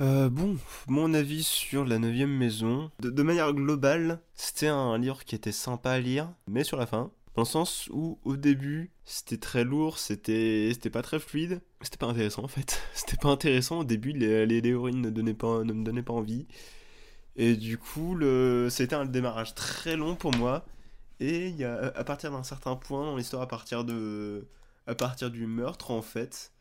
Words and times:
Euh, 0.00 0.30
bon, 0.30 0.56
mon 0.88 1.12
avis 1.12 1.42
sur 1.42 1.84
la 1.84 1.98
neuvième 1.98 2.34
maison. 2.34 2.90
De, 3.00 3.22
manière 3.22 3.52
globale, 3.52 4.20
c'était 4.34 4.68
un 4.68 4.96
livre 4.96 5.24
qui 5.24 5.34
était 5.34 5.52
sympa 5.52 5.90
à 5.90 6.00
lire, 6.00 6.32
mais 6.46 6.64
sur 6.64 6.78
la 6.78 6.86
fin. 6.86 7.10
Dans 7.34 7.42
le 7.42 7.46
sens 7.46 7.88
où, 7.92 8.18
au 8.24 8.36
début, 8.36 8.92
c'était 9.04 9.36
très 9.36 9.62
lourd, 9.62 9.98
c'était 9.98 10.70
c'était 10.72 10.90
pas 10.90 11.02
très 11.02 11.18
fluide. 11.20 11.60
C'était 11.82 11.98
pas 11.98 12.06
intéressant 12.06 12.44
en 12.44 12.48
fait. 12.48 12.82
C'était 12.94 13.16
pas 13.16 13.28
intéressant. 13.28 13.80
Au 13.80 13.84
début, 13.84 14.12
les, 14.12 14.46
les, 14.46 14.60
ne, 14.62 15.10
donnaient 15.10 15.34
pas, 15.34 15.64
ne 15.64 15.72
me 15.72 15.84
donnaient 15.84 16.02
pas 16.02 16.12
envie. 16.12 16.46
Et 17.36 17.56
du 17.56 17.78
coup, 17.78 18.18
c'était 18.70 18.94
un 18.94 19.06
démarrage 19.06 19.54
très 19.54 19.96
long 19.96 20.16
pour 20.16 20.34
moi. 20.34 20.64
Et 21.20 21.64
à 21.64 22.04
partir 22.04 22.30
d'un 22.32 22.42
certain 22.42 22.76
point 22.76 23.04
dans 23.04 23.16
l'histoire, 23.16 23.42
à 23.42 23.48
partir 23.48 23.84
à 24.86 24.94
partir 24.94 25.30
du 25.30 25.46
meurtre 25.46 25.90
en 25.90 26.02
fait, 26.02 26.52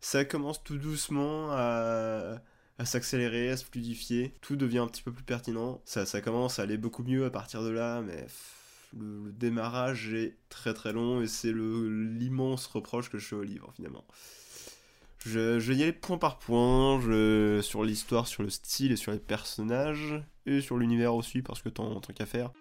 ça 0.00 0.24
commence 0.24 0.62
tout 0.62 0.78
doucement 0.78 1.50
à, 1.52 2.40
à 2.78 2.84
s'accélérer, 2.84 3.50
à 3.50 3.56
se 3.56 3.64
fluidifier. 3.64 4.34
Tout 4.40 4.56
devient 4.56 4.78
un 4.78 4.86
petit 4.86 5.02
peu 5.02 5.12
plus 5.12 5.24
pertinent. 5.24 5.80
Ça, 5.84 6.06
ça 6.06 6.20
commence 6.20 6.58
à 6.58 6.62
aller 6.62 6.76
beaucoup 6.76 7.02
mieux 7.02 7.24
à 7.24 7.30
partir 7.30 7.62
de 7.62 7.70
là, 7.70 8.02
mais 8.02 8.26
le, 8.98 9.32
démarrage 9.32 10.12
est 10.12 10.36
très 10.48 10.74
très 10.74 10.92
long 10.92 11.20
et 11.20 11.26
c'est 11.26 11.52
l'immense 11.52 12.66
reproche 12.66 13.10
que 13.10 13.18
je 13.18 13.26
fais 13.26 13.36
au 13.36 13.42
livre 13.42 13.72
finalement. 13.74 14.04
Je, 15.24 15.58
vais 15.58 15.74
y 15.74 15.82
aller 15.82 15.92
point 15.92 16.18
par 16.18 16.38
point, 16.38 17.00
je, 17.00 17.60
sur 17.60 17.82
l'histoire, 17.82 18.28
sur 18.28 18.44
le 18.44 18.50
style 18.50 18.92
et 18.92 18.96
sur 18.96 19.10
les 19.10 19.18
personnages, 19.18 20.22
et 20.46 20.60
sur 20.60 20.76
l'univers 20.76 21.16
aussi, 21.16 21.42
parce 21.42 21.62
que 21.62 21.68
tant, 21.68 22.00
qu'à 22.00 22.26
faire. 22.26 22.52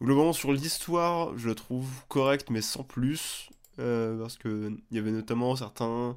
Globalement, 0.00 0.32
sur 0.32 0.52
l'histoire, 0.52 1.36
je 1.36 1.48
la 1.48 1.56
trouve 1.56 1.88
correcte, 2.06 2.48
mais 2.50 2.62
sans 2.62 2.84
plus, 2.84 3.50
euh, 3.80 4.20
parce 4.20 4.38
qu'il 4.38 4.78
y 4.92 4.98
avait 4.98 5.10
notamment 5.10 5.56
certains 5.56 6.14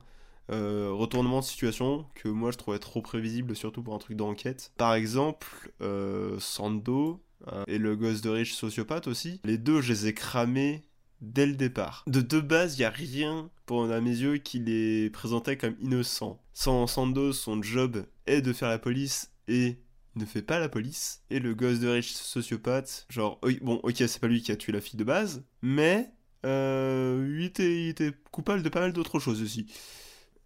euh, 0.51 0.91
retournements 0.91 1.39
de 1.39 1.45
situation 1.45 2.05
que 2.15 2.27
moi 2.27 2.51
je 2.51 2.57
trouvais 2.57 2.79
trop 2.79 3.01
prévisibles, 3.01 3.55
surtout 3.55 3.83
pour 3.83 3.95
un 3.95 3.99
truc 3.99 4.17
d'enquête. 4.17 4.71
Par 4.77 4.93
exemple, 4.93 5.71
euh, 5.81 6.39
Sando 6.39 7.21
et 7.67 7.77
le 7.77 7.97
gosse 7.97 8.21
de 8.21 8.29
riche 8.29 8.53
sociopathe 8.53 9.07
aussi, 9.07 9.41
les 9.43 9.57
deux, 9.57 9.81
je 9.81 9.91
les 9.91 10.07
ai 10.07 10.13
cramés 10.13 10.83
dès 11.19 11.45
le 11.45 11.55
départ. 11.55 12.03
De 12.07 12.21
deux 12.21 12.41
bases, 12.41 12.75
il 12.77 12.81
n'y 12.81 12.85
a 12.85 12.89
rien, 12.89 13.49
pour, 13.65 13.83
à 13.83 14.01
mes 14.01 14.15
yeux, 14.15 14.37
qui 14.37 14.59
les 14.59 15.09
présentait 15.09 15.57
comme 15.57 15.75
innocents. 15.81 16.41
Sans 16.53 16.87
Sando, 16.87 17.33
son 17.33 17.61
job 17.61 18.05
est 18.27 18.41
de 18.41 18.53
faire 18.53 18.69
la 18.69 18.79
police 18.79 19.31
et 19.47 19.77
ne 20.15 20.25
fait 20.25 20.41
pas 20.41 20.59
la 20.59 20.69
police. 20.69 21.23
Et 21.29 21.39
le 21.39 21.55
gosse 21.55 21.79
de 21.79 21.87
riche 21.87 22.13
sociopathe, 22.13 23.05
genre, 23.09 23.39
bon, 23.61 23.79
ok, 23.83 23.95
c'est 23.97 24.19
pas 24.19 24.27
lui 24.27 24.41
qui 24.41 24.51
a 24.51 24.55
tué 24.55 24.71
la 24.71 24.81
fille 24.81 24.97
de 24.97 25.03
base, 25.03 25.43
mais 25.61 26.11
euh, 26.45 27.35
il, 27.37 27.45
était, 27.45 28.11
coupable 28.31 28.63
de 28.63 28.69
pas 28.69 28.81
mal 28.81 28.93
d'autres 28.93 29.19
choses 29.19 29.41
aussi. 29.41 29.67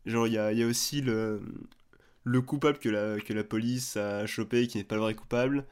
Genre, 0.08 0.28
il 0.28 0.34
y 0.34 0.38
a, 0.40 0.68
aussi 0.68 1.02
le, 1.02 1.42
le 2.24 2.42
coupable 2.42 2.80
que 2.80 2.90
la, 2.90 3.20
que 3.20 3.34
la 3.34 3.44
police 3.44 3.98
a 3.98 4.26
chopé 4.26 4.68
qui 4.68 4.78
n'est 4.78 4.84
pas 4.84 4.96
le 4.96 5.02
vrai 5.02 5.16
coupable. 5.16 5.66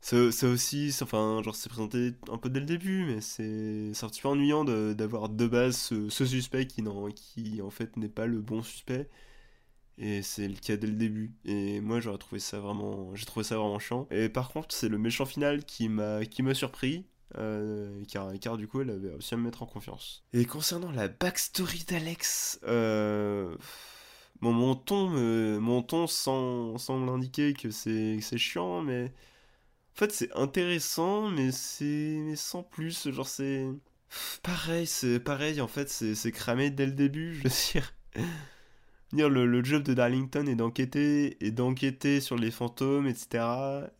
C'est 0.00 0.46
aussi, 0.46 0.94
enfin, 1.02 1.42
genre, 1.44 1.54
c'est 1.56 1.68
présenté 1.68 2.14
un 2.30 2.38
peu 2.38 2.50
dès 2.50 2.60
le 2.60 2.66
début, 2.66 3.04
mais 3.04 3.20
c'est 3.20 3.92
un 4.04 4.08
petit 4.08 4.22
peu 4.22 4.28
ennuyant 4.28 4.64
d'avoir 4.64 5.28
de, 5.28 5.46
base 5.46 5.76
ce, 5.76 6.08
suspect 6.10 6.66
qui, 6.66 6.84
qui, 7.14 7.62
en 7.62 7.70
fait, 7.70 7.96
n'est 7.96 8.08
pas 8.08 8.26
le 8.26 8.40
bon 8.40 8.62
suspect. 8.62 9.08
Et 9.98 10.22
c'est 10.22 10.48
le 10.48 10.54
cas 10.54 10.76
dès 10.76 10.86
le 10.86 10.94
début. 10.94 11.32
Et 11.44 11.80
moi, 11.80 12.00
j'aurais 12.00 12.18
trouvé 12.18 12.40
ça 12.40 12.60
vraiment, 12.60 13.14
j'ai 13.14 13.26
trouvé 13.26 13.44
ça 13.44 13.56
vraiment 13.56 13.78
chiant. 13.80 14.06
Et 14.10 14.28
par 14.28 14.50
contre, 14.50 14.74
c'est 14.74 14.88
le 14.88 14.98
méchant 14.98 15.26
final 15.26 15.64
qui 15.64 15.88
m'a, 15.88 16.24
qui 16.24 16.42
m'a 16.42 16.54
surpris. 16.54 17.04
Euh, 17.36 18.02
car, 18.40 18.56
du 18.56 18.66
coup, 18.68 18.80
elle 18.80 18.90
avait 18.90 19.10
réussi 19.10 19.34
à 19.34 19.36
me 19.36 19.44
mettre 19.44 19.62
en 19.62 19.66
confiance. 19.66 20.24
Et 20.32 20.44
concernant 20.44 20.90
la 20.90 21.08
backstory 21.08 21.84
d'Alex, 21.84 22.58
euh, 22.64 23.54
mon 24.40 24.74
ton, 24.74 25.08
mon 25.60 25.82
ton 25.82 26.06
semble 26.06 27.08
indiquer 27.08 27.52
que 27.52 27.70
c'est 27.70 28.20
chiant, 28.38 28.82
mais 28.82 29.12
en 29.94 29.98
fait, 29.98 30.12
c'est 30.12 30.32
intéressant, 30.36 31.28
mais 31.28 31.52
c'est 31.52 32.36
sans 32.36 32.62
plus. 32.62 33.10
Genre, 33.10 33.28
c'est 33.28 33.66
pareil, 34.42 34.86
c'est 34.86 35.20
pareil. 35.20 35.60
En 35.60 35.68
fait, 35.68 35.88
c'est 35.88 36.32
cramé 36.32 36.70
dès 36.70 36.86
le 36.86 36.92
début. 36.92 37.34
Je 37.34 37.42
veux 37.42 37.72
dire 37.72 37.92
le, 39.12 39.46
le, 39.46 39.64
job 39.64 39.82
de 39.82 39.94
Darlington 39.94 40.46
est 40.46 40.54
d'enquêter 40.54 41.36
et 41.44 41.50
d'enquêter 41.50 42.20
sur 42.20 42.36
les 42.36 42.50
fantômes, 42.50 43.06
etc. 43.06 43.44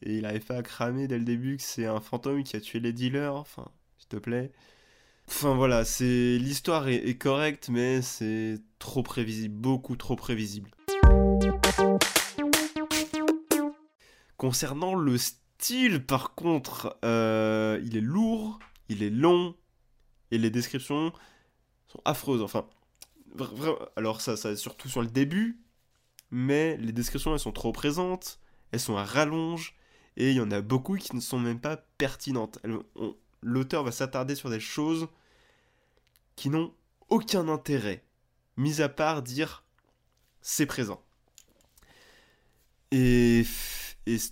Et 0.02 0.18
il 0.18 0.26
avait 0.26 0.40
fait 0.40 0.56
à 0.56 0.62
cramer 0.62 1.08
dès 1.08 1.18
le 1.18 1.24
début 1.24 1.56
que 1.56 1.62
c'est 1.62 1.86
un 1.86 2.00
fantôme 2.00 2.42
qui 2.42 2.56
a 2.56 2.60
tué 2.60 2.80
les 2.80 2.92
dealers. 2.92 3.34
Enfin, 3.34 3.66
s'il 3.98 4.08
te 4.08 4.16
plaît. 4.16 4.52
Enfin 5.28 5.54
voilà, 5.54 5.84
c'est 5.84 6.38
l'histoire 6.38 6.88
est, 6.88 7.18
correcte, 7.18 7.68
mais 7.68 8.00
c'est 8.00 8.58
trop 8.78 9.02
prévisible, 9.02 9.54
beaucoup 9.54 9.96
trop 9.96 10.16
prévisible. 10.16 10.70
Concernant 14.38 14.94
le 14.94 15.18
style 15.18 15.38
style, 15.58 16.04
par 16.04 16.34
contre, 16.34 16.96
euh, 17.04 17.80
il 17.84 17.96
est 17.96 18.00
lourd, 18.00 18.58
il 18.88 19.02
est 19.02 19.10
long, 19.10 19.54
et 20.30 20.38
les 20.38 20.50
descriptions 20.50 21.12
sont 21.88 22.00
affreuses. 22.04 22.42
Enfin, 22.42 22.66
alors 23.96 24.20
ça, 24.20 24.36
ça 24.36 24.56
surtout 24.56 24.88
sur 24.88 25.00
le 25.00 25.08
début, 25.08 25.60
mais 26.30 26.76
les 26.76 26.92
descriptions, 26.92 27.32
elles 27.32 27.40
sont 27.40 27.52
trop 27.52 27.72
présentes, 27.72 28.40
elles 28.72 28.80
sont 28.80 28.96
à 28.96 29.04
rallonge, 29.04 29.74
et 30.16 30.30
il 30.30 30.36
y 30.36 30.40
en 30.40 30.50
a 30.50 30.60
beaucoup 30.60 30.96
qui 30.96 31.14
ne 31.14 31.20
sont 31.20 31.38
même 31.38 31.60
pas 31.60 31.76
pertinentes. 31.76 32.58
L'auteur 33.42 33.84
va 33.84 33.92
s'attarder 33.92 34.34
sur 34.34 34.50
des 34.50 34.60
choses 34.60 35.08
qui 36.36 36.50
n'ont 36.50 36.74
aucun 37.08 37.48
intérêt, 37.48 38.04
mis 38.56 38.80
à 38.82 38.88
part 38.88 39.22
dire 39.22 39.64
c'est 40.40 40.66
présent. 40.66 41.02
Et, 42.90 43.44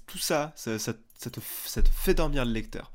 tout 0.07 0.19
ça, 0.19 0.53
ça, 0.57 0.79
ça 0.79 0.95
ça 1.17 1.31
te, 1.31 1.41
fait 1.91 2.15
dormir 2.15 2.45
le 2.45 2.53
lecteur. 2.53 2.93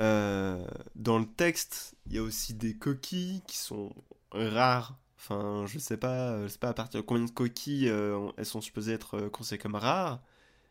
Euh, 0.00 0.66
dans 0.94 1.18
le 1.18 1.26
texte, 1.26 1.94
il 2.06 2.14
y 2.14 2.18
a 2.18 2.22
aussi 2.22 2.54
des 2.54 2.76
coquilles 2.76 3.42
qui 3.46 3.56
sont 3.56 3.94
rares. 4.32 4.98
Enfin, 5.26 5.64
je 5.66 5.78
sais 5.78 5.96
pas, 5.96 6.42
je 6.42 6.48
sais 6.48 6.58
pas 6.58 6.68
à 6.68 6.74
partir 6.74 7.00
de 7.00 7.06
combien 7.06 7.24
de 7.24 7.30
coquilles 7.30 7.88
euh, 7.88 8.28
elles 8.36 8.44
sont 8.44 8.60
supposées 8.60 8.92
être 8.92 9.16
euh, 9.16 9.30
considérées 9.30 9.62
comme 9.62 9.74
rares. 9.74 10.20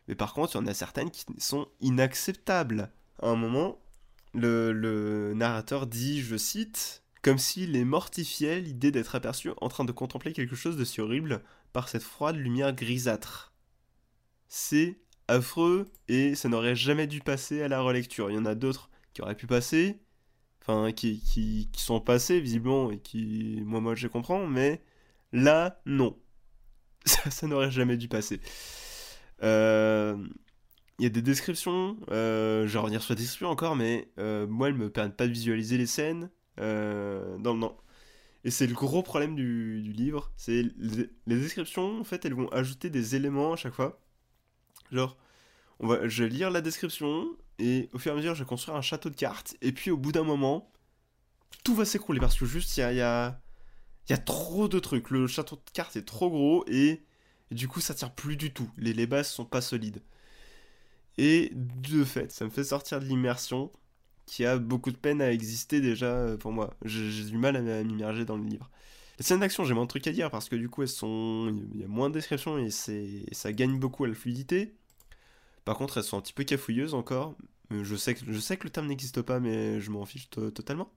Mais 0.06 0.14
par 0.14 0.32
contre, 0.32 0.54
il 0.54 0.58
y 0.58 0.60
en 0.60 0.66
a 0.68 0.74
certaines 0.74 1.10
qui 1.10 1.24
sont 1.38 1.66
inacceptables. 1.80 2.92
À 3.20 3.28
un 3.28 3.34
moment, 3.34 3.80
le, 4.32 4.72
le 4.72 5.34
narrateur 5.34 5.88
dit, 5.88 6.22
je 6.22 6.36
cite, 6.36 7.02
comme 7.22 7.38
s'il 7.38 7.74
est 7.74 7.84
mortifiait 7.84 8.60
l'idée 8.60 8.92
d'être 8.92 9.16
aperçu 9.16 9.50
en 9.60 9.68
train 9.68 9.84
de 9.84 9.92
contempler 9.92 10.32
quelque 10.32 10.54
chose 10.54 10.76
de 10.76 10.84
si 10.84 11.00
horrible 11.00 11.42
par 11.72 11.88
cette 11.88 12.04
froide 12.04 12.36
lumière 12.36 12.72
grisâtre. 12.72 13.52
C'est 14.48 15.00
affreux 15.26 15.86
et 16.06 16.36
ça 16.36 16.48
n'aurait 16.48 16.76
jamais 16.76 17.08
dû 17.08 17.18
passer 17.20 17.60
à 17.62 17.68
la 17.68 17.80
relecture. 17.80 18.30
Il 18.30 18.34
y 18.34 18.38
en 18.38 18.46
a 18.46 18.54
d'autres 18.54 18.88
qui 19.14 19.22
auraient 19.22 19.34
pu 19.34 19.48
passer, 19.48 19.98
enfin 20.66 20.92
qui, 20.92 21.20
qui, 21.20 21.68
sont 21.76 22.00
passés 22.00 22.40
visiblement 22.40 22.90
et 22.90 22.98
qui, 22.98 23.62
moi, 23.64 23.80
moi 23.80 23.94
je 23.94 24.08
comprends, 24.08 24.46
mais 24.46 24.82
là, 25.32 25.80
non. 25.86 26.18
Ça, 27.06 27.30
ça 27.30 27.46
n'aurait 27.46 27.70
jamais 27.70 27.98
dû 27.98 28.08
passer. 28.08 28.40
Euh, 29.42 30.16
il 30.98 31.02
y 31.02 31.06
a 31.06 31.10
des 31.10 31.22
descriptions, 31.22 31.98
euh, 32.10 32.66
je 32.66 32.72
vais 32.72 32.78
revenir 32.78 33.02
sur 33.02 33.14
les 33.14 33.18
descriptions 33.20 33.50
encore, 33.50 33.76
mais 33.76 34.10
euh, 34.18 34.46
moi, 34.46 34.68
elles 34.68 34.74
me 34.74 34.90
permettent 34.90 35.16
pas 35.16 35.26
de 35.26 35.32
visualiser 35.32 35.76
les 35.76 35.86
scènes. 35.86 36.30
Euh, 36.60 37.36
non, 37.38 37.54
non. 37.54 37.76
Et 38.44 38.50
c'est 38.50 38.66
le 38.66 38.74
gros 38.74 39.02
problème 39.02 39.34
du, 39.34 39.82
du 39.82 39.92
livre, 39.92 40.32
c'est 40.36 40.62
les, 40.78 41.10
les 41.26 41.36
descriptions, 41.36 42.00
en 42.00 42.04
fait, 42.04 42.24
elles 42.24 42.34
vont 42.34 42.48
ajouter 42.50 42.90
des 42.90 43.16
éléments 43.16 43.52
à 43.54 43.56
chaque 43.56 43.74
fois 43.74 44.00
Genre, 44.92 45.16
je 46.04 46.24
vais 46.24 46.30
lire 46.30 46.50
la 46.50 46.60
description 46.60 47.26
et 47.58 47.88
au 47.92 47.98
fur 47.98 48.12
et 48.12 48.14
à 48.14 48.16
mesure, 48.16 48.34
je 48.34 48.42
vais 48.42 48.48
construire 48.48 48.76
un 48.76 48.82
château 48.82 49.10
de 49.10 49.16
cartes. 49.16 49.56
Et 49.62 49.72
puis 49.72 49.90
au 49.90 49.96
bout 49.96 50.12
d'un 50.12 50.24
moment, 50.24 50.70
tout 51.62 51.74
va 51.74 51.84
s'écrouler 51.84 52.20
parce 52.20 52.38
que 52.38 52.46
juste, 52.46 52.76
il 52.76 52.80
y 52.80 53.00
a, 53.00 53.40
trop 54.24 54.68
de 54.68 54.78
trucs. 54.78 55.10
Le 55.10 55.26
château 55.26 55.56
de 55.56 55.70
cartes 55.72 55.96
est 55.96 56.06
trop 56.06 56.30
gros 56.30 56.64
et, 56.66 57.04
du 57.50 57.68
coup, 57.68 57.80
ça 57.80 57.94
tient 57.94 58.08
plus 58.08 58.36
du 58.36 58.52
tout. 58.52 58.70
Les, 58.76 58.92
les 58.92 59.06
bases 59.06 59.28
sont 59.28 59.44
pas 59.44 59.60
solides. 59.60 60.02
Et 61.16 61.52
de 61.54 62.04
fait, 62.04 62.32
ça 62.32 62.44
me 62.44 62.50
fait 62.50 62.64
sortir 62.64 62.98
de 63.00 63.04
l'immersion 63.04 63.70
qui 64.26 64.44
a 64.44 64.58
beaucoup 64.58 64.90
de 64.90 64.96
peine 64.96 65.20
à 65.22 65.30
exister 65.30 65.80
déjà 65.80 66.06
euh, 66.06 66.36
pour 66.36 66.52
moi. 66.52 66.74
J'ai 66.84 67.24
du 67.24 67.38
mal 67.38 67.56
à 67.56 67.84
m'immerger 67.84 68.24
dans 68.24 68.36
le 68.36 68.44
livre. 68.44 68.70
Les 69.18 69.24
scènes 69.24 69.40
d'action, 69.40 69.64
j'ai 69.64 69.74
moins 69.74 69.84
de 69.84 69.88
trucs 69.88 70.06
à 70.08 70.12
dire 70.12 70.30
parce 70.30 70.48
que 70.48 70.56
du 70.56 70.68
coup, 70.68 70.82
elles 70.82 70.88
sont, 70.88 71.54
il 71.72 71.80
y 71.80 71.84
a 71.84 71.88
moins 71.88 72.08
de 72.08 72.14
descriptions 72.14 72.58
et 72.58 72.70
ça 72.70 73.52
gagne 73.52 73.78
beaucoup 73.78 74.04
à 74.04 74.08
la 74.08 74.14
fluidité. 74.14 74.74
Par 75.64 75.76
contre, 75.76 75.98
elles 75.98 76.04
sont 76.04 76.18
un 76.18 76.20
petit 76.20 76.32
peu 76.32 76.44
cafouilleuses 76.44 76.94
encore. 76.94 77.34
Je 77.70 77.96
sais 77.96 78.14
que, 78.14 78.20
je 78.26 78.38
sais 78.38 78.56
que 78.56 78.64
le 78.64 78.70
terme 78.70 78.86
n'existe 78.86 79.22
pas, 79.22 79.40
mais 79.40 79.80
je 79.80 79.90
m'en 79.90 80.04
fiche 80.04 80.28
totalement. 80.30 80.92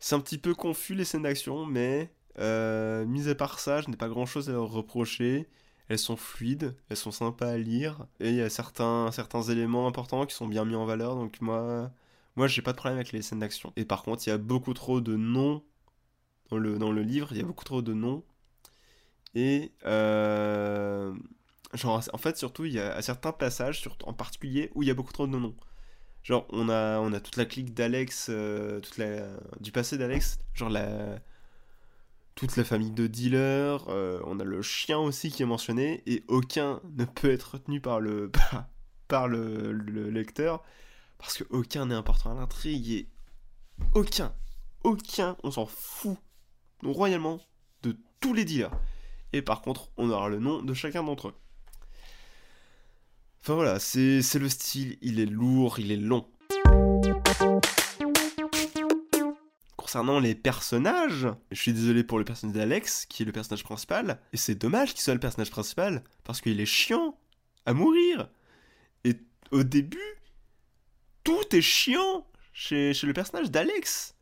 C'est 0.00 0.14
un 0.14 0.20
petit 0.20 0.38
peu 0.38 0.54
confus 0.54 0.94
les 0.94 1.04
scènes 1.04 1.22
d'action, 1.22 1.66
mais 1.66 2.12
euh, 2.38 3.04
mis 3.04 3.28
à 3.28 3.34
part 3.34 3.58
ça, 3.60 3.80
je 3.80 3.90
n'ai 3.90 3.96
pas 3.96 4.08
grand 4.08 4.26
chose 4.26 4.48
à 4.48 4.52
leur 4.52 4.70
reprocher. 4.70 5.48
Elles 5.88 5.98
sont 5.98 6.16
fluides, 6.16 6.76
elles 6.90 6.96
sont 6.96 7.10
sympas 7.10 7.48
à 7.50 7.58
lire, 7.58 8.06
et 8.20 8.28
il 8.30 8.34
y 8.36 8.42
a 8.42 8.50
certains, 8.50 9.10
certains 9.10 9.42
éléments 9.42 9.86
importants 9.86 10.26
qui 10.26 10.34
sont 10.34 10.46
bien 10.46 10.64
mis 10.66 10.74
en 10.74 10.84
valeur, 10.84 11.14
donc 11.16 11.40
moi, 11.40 11.90
moi 12.36 12.46
j'ai 12.46 12.60
pas 12.60 12.72
de 12.72 12.76
problème 12.76 12.98
avec 12.98 13.12
les 13.12 13.22
scènes 13.22 13.38
d'action. 13.38 13.72
Et 13.76 13.86
par 13.86 14.02
contre, 14.02 14.26
il 14.26 14.30
y 14.30 14.32
a 14.32 14.38
beaucoup 14.38 14.74
trop 14.74 15.00
de 15.00 15.16
noms 15.16 15.62
dans 16.50 16.58
le, 16.58 16.78
dans 16.78 16.92
le 16.92 17.02
livre, 17.02 17.28
il 17.32 17.38
y 17.38 17.40
a 17.40 17.44
beaucoup 17.44 17.64
trop 17.64 17.82
de 17.82 17.94
noms. 17.94 18.22
Et 19.34 19.72
euh, 19.86 21.14
genre, 21.74 22.02
en 22.12 22.18
fait, 22.18 22.36
surtout, 22.36 22.64
il 22.64 22.72
y 22.72 22.80
a 22.80 23.00
certains 23.02 23.32
passages, 23.32 23.88
en 24.04 24.12
particulier, 24.12 24.70
où 24.74 24.82
il 24.82 24.88
y 24.88 24.90
a 24.90 24.94
beaucoup 24.94 25.12
trop 25.12 25.26
de 25.26 25.32
noms. 25.32 25.54
Genre, 26.22 26.46
on 26.50 26.68
a, 26.68 27.20
toute 27.20 27.36
la 27.36 27.46
clique 27.46 27.74
d'Alex, 27.74 28.28
euh, 28.30 28.80
toute 28.80 28.98
la, 28.98 29.28
du 29.60 29.72
passé 29.72 29.96
d'Alex, 29.96 30.38
genre 30.54 30.68
la, 30.68 31.18
toute 32.34 32.56
la 32.56 32.64
famille 32.64 32.90
de 32.90 33.06
dealers, 33.06 33.88
euh, 33.88 34.20
on 34.26 34.38
a 34.38 34.44
le 34.44 34.60
chien 34.62 34.98
aussi 34.98 35.30
qui 35.30 35.42
est 35.42 35.46
mentionné, 35.46 36.02
et 36.06 36.24
aucun 36.28 36.80
ne 36.96 37.04
peut 37.04 37.30
être 37.30 37.54
retenu 37.54 37.80
par 37.80 38.00
le 38.00 38.30
lecteur, 40.10 40.62
parce 41.18 41.38
que 41.38 41.44
aucun 41.50 41.86
n'est 41.86 41.94
important 41.94 42.32
à 42.32 42.34
l'intrigue, 42.34 42.90
et 42.90 43.08
aucun, 43.94 44.34
aucun, 44.84 45.36
on 45.42 45.50
s'en 45.50 45.66
fout 45.66 46.18
royalement 46.82 47.40
de 47.82 47.96
tous 48.20 48.34
les 48.34 48.44
dealers. 48.44 48.70
Et 49.32 49.42
par 49.42 49.62
contre, 49.62 49.90
on 49.96 50.10
aura 50.10 50.28
le 50.28 50.38
nom 50.38 50.62
de 50.62 50.74
chacun 50.74 51.02
d'entre 51.02 51.28
eux. 51.28 51.34
Enfin 53.42 53.54
voilà, 53.54 53.78
c'est 53.78 54.38
le 54.38 54.48
style, 54.48 54.98
il 55.00 55.20
est 55.20 55.26
lourd, 55.26 55.78
il 55.78 55.92
est 55.92 55.96
long. 55.96 56.26
Concernant 59.76 60.20
les 60.20 60.34
personnages, 60.34 61.28
je 61.50 61.60
suis 61.60 61.72
désolé 61.72 62.04
pour 62.04 62.18
le 62.18 62.24
personnage 62.24 62.56
d'Alex, 62.56 63.06
qui 63.06 63.22
est 63.22 63.26
le 63.26 63.32
personnage 63.32 63.64
principal, 63.64 64.20
et 64.32 64.36
c'est 64.36 64.54
dommage 64.54 64.92
qu'il 64.92 65.00
soit 65.00 65.14
le 65.14 65.20
personnage 65.20 65.50
principal, 65.50 66.04
parce 66.24 66.40
qu'il 66.40 66.60
est 66.60 66.66
chiant 66.66 67.18
à 67.64 67.72
mourir. 67.72 68.28
Et 69.04 69.14
au 69.50 69.62
début, 69.62 69.98
tout 71.24 71.56
est 71.56 71.62
chiant 71.62 72.26
chez, 72.52 72.92
le 73.02 73.12
personnage 73.12 73.50
d'Alex. 73.50 74.14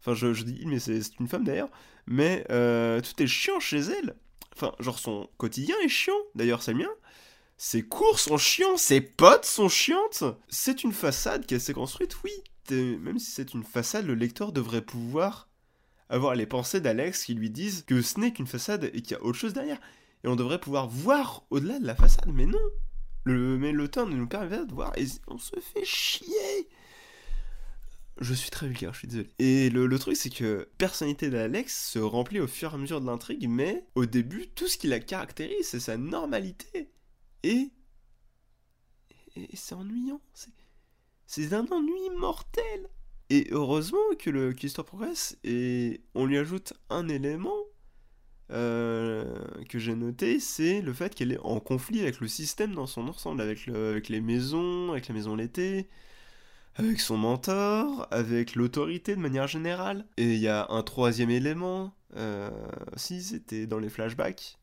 Enfin, 0.00 0.14
je, 0.14 0.42
dis 0.42 0.64
mais 0.66 0.78
c'est 0.78 1.00
une 1.18 1.28
femme 1.28 1.44
d'ailleurs, 1.44 1.70
mais 2.06 2.44
euh, 2.50 3.00
tout 3.00 3.20
est 3.22 3.26
chiant 3.26 3.58
chez 3.58 3.78
elle. 3.78 4.14
Enfin, 4.54 4.72
genre 4.78 4.98
son 4.98 5.28
quotidien 5.38 5.74
est 5.84 5.88
chiant, 5.88 6.18
d'ailleurs 6.34 6.62
c'est 6.62 6.72
le 6.72 6.78
mien. 6.78 6.90
Ses 7.56 7.82
cours 7.82 8.18
sont 8.18 8.36
chiants, 8.36 8.76
ses 8.76 9.00
potes 9.00 9.44
sont 9.44 9.68
chiantes. 9.68 10.24
C'est 10.48 10.84
une 10.84 10.92
façade 10.92 11.46
qui 11.46 11.58
s'est 11.60 11.72
construite, 11.72 12.16
oui. 12.24 12.32
Même 12.70 13.18
si 13.18 13.30
c'est 13.30 13.54
une 13.54 13.64
façade, 13.64 14.06
le 14.06 14.14
lecteur 14.14 14.52
devrait 14.52 14.82
pouvoir 14.82 15.48
avoir 16.08 16.34
les 16.34 16.46
pensées 16.46 16.80
d'Alex 16.80 17.24
qui 17.24 17.34
lui 17.34 17.50
disent 17.50 17.84
que 17.86 18.02
ce 18.02 18.20
n'est 18.20 18.32
qu'une 18.32 18.46
façade 18.46 18.90
et 18.92 19.02
qu'il 19.02 19.12
y 19.12 19.14
a 19.14 19.22
autre 19.22 19.38
chose 19.38 19.52
derrière. 19.52 19.80
Et 20.24 20.28
on 20.28 20.36
devrait 20.36 20.60
pouvoir 20.60 20.88
voir 20.88 21.44
au-delà 21.50 21.78
de 21.78 21.86
la 21.86 21.94
façade, 21.94 22.30
mais 22.32 22.46
non. 22.46 22.58
Le, 23.24 23.56
mais 23.56 23.72
le 23.72 23.84
ne 23.84 24.14
nous 24.14 24.26
permet 24.26 24.50
pas 24.50 24.64
de 24.64 24.74
voir 24.74 24.92
et 24.98 25.06
on 25.28 25.38
se 25.38 25.58
fait 25.58 25.84
chier. 25.84 26.68
Je 28.20 28.34
suis 28.34 28.50
très 28.50 28.66
vulgaire, 28.66 28.92
je 28.92 28.98
suis 29.00 29.08
désolé. 29.08 29.30
Et 29.38 29.70
le, 29.70 29.98
truc, 29.98 30.16
c'est 30.16 30.30
que 30.30 30.68
personnalité 30.78 31.30
d'Alex 31.30 31.90
se 31.92 31.98
remplit 31.98 32.40
au 32.40 32.46
fur 32.46 32.72
et 32.72 32.74
à 32.74 32.78
mesure 32.78 33.00
de 33.00 33.06
l'intrigue, 33.06 33.48
mais 33.48 33.84
au 33.94 34.06
début, 34.06 34.48
tout 34.54 34.68
ce 34.68 34.78
qui 34.78 34.86
la 34.86 35.00
caractérise, 35.00 35.68
c'est 35.68 35.80
sa 35.80 35.96
normalité. 35.96 36.90
Et. 37.44 37.70
C'est 39.54 39.74
ennuyant. 39.74 40.20
C'est 41.26 41.52
un 41.52 41.66
ennui 41.70 42.10
mortel. 42.16 42.88
Et 43.30 43.48
heureusement 43.50 43.98
que 44.18 44.30
l'histoire 44.30 44.84
progresse, 44.84 45.36
et 45.44 46.02
on 46.14 46.26
lui 46.26 46.38
ajoute 46.38 46.74
un 46.90 47.08
élément 47.08 47.56
euh, 48.52 49.24
que 49.68 49.78
j'ai 49.78 49.94
noté, 49.94 50.38
c'est 50.38 50.82
le 50.82 50.92
fait 50.92 51.14
qu'elle 51.14 51.32
est 51.32 51.38
en 51.38 51.58
conflit 51.58 52.00
avec 52.00 52.20
le 52.20 52.28
système 52.28 52.74
dans 52.74 52.86
son 52.86 53.08
ensemble, 53.08 53.40
avec, 53.40 53.66
avec 53.68 54.08
les 54.08 54.20
maisons, 54.20 54.92
avec 54.92 55.08
la 55.08 55.14
maison 55.14 55.34
l'été, 55.34 55.88
avec 56.76 57.00
son 57.00 57.16
mentor, 57.16 58.06
avec 58.10 58.54
l'autorité 58.54 59.16
de 59.16 59.20
manière 59.20 59.48
générale. 59.48 60.06
Et 60.16 60.34
il 60.34 60.40
y 60.40 60.48
a 60.48 60.66
un 60.68 60.82
troisième 60.82 61.30
élément, 61.30 61.94
euh, 62.16 62.50
si 62.96 63.22
c'était 63.22 63.66
dans 63.66 63.78
les 63.78 63.88
flashbacks, 63.88 64.58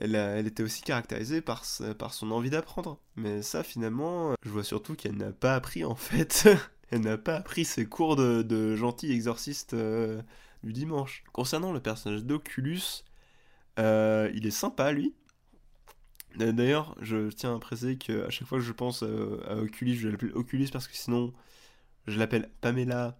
elle, 0.00 0.46
était 0.46 0.62
aussi 0.62 0.82
caractérisée 0.82 1.40
par, 1.42 1.64
son 1.64 2.30
envie 2.30 2.50
d'apprendre. 2.50 2.98
Mais 3.16 3.42
ça 3.42 3.62
finalement, 3.62 4.34
je 4.42 4.50
vois 4.50 4.64
surtout 4.64 4.94
qu'elle 4.94 5.16
n'a 5.16 5.32
pas 5.32 5.54
appris 5.54 5.84
en 5.84 5.94
fait. 5.94 6.48
elle 6.90 7.02
n'a 7.02 7.18
pas 7.18 7.36
appris 7.36 7.64
ses 7.64 7.86
cours 7.86 8.16
de, 8.16 8.76
gentil 8.76 9.12
exorciste 9.12 9.74
euh, 9.74 10.22
du 10.62 10.72
dimanche. 10.72 11.24
Concernant 11.32 11.72
le 11.72 11.80
personnage 11.80 12.24
d'Oculus, 12.24 13.04
euh, 13.78 14.30
il 14.34 14.46
est 14.46 14.50
sympa 14.50 14.92
lui. 14.92 15.14
D'ailleurs, 16.36 16.96
je 17.00 17.28
tiens 17.30 17.56
à 17.56 17.58
préciser 17.58 17.98
qu'à 17.98 18.30
chaque 18.30 18.46
fois 18.46 18.58
que 18.58 18.64
je 18.64 18.72
pense 18.72 19.02
euh, 19.02 19.42
à 19.48 19.56
Oculus, 19.56 19.96
je 19.96 20.08
l'appelle 20.08 20.32
Oculus 20.34 20.68
parce 20.72 20.86
que 20.86 20.96
sinon, 20.96 21.32
je 22.06 22.18
l'appelle 22.18 22.50
Pamela, 22.60 23.18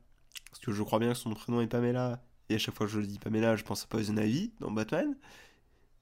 parce 0.49 0.61
que 0.61 0.73
je 0.73 0.83
crois 0.83 1.01
bien 1.01 1.13
que 1.13 1.19
son 1.19 1.31
prénom 1.31 1.61
est 1.61 1.67
Pamela, 1.67 2.23
et 2.49 2.55
à 2.55 2.59
chaque 2.59 2.75
fois 2.75 2.87
que 2.87 2.93
je 2.93 3.01
dis 3.01 3.19
Pamela, 3.19 3.57
je 3.57 3.65
pense 3.65 3.83
à 3.83 3.87
Poison 3.89 4.17
Ivy 4.17 4.53
dans 4.61 4.71
Batman. 4.71 5.17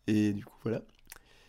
Et 0.08 0.32
du 0.32 0.44
coup, 0.44 0.56
voilà. 0.64 0.82